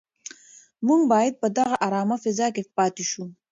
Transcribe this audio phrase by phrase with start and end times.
[0.87, 3.23] موږ باید په دغه ارامه فضا کې پاتې شو.